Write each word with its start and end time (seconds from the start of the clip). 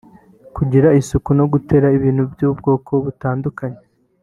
kugira 0.55 0.87
isuku 1.01 1.29
no 1.37 1.45
gutera 1.51 1.87
ibiti 1.97 2.23
by’ubwoko 2.31 2.91
butandukanye 3.03 3.81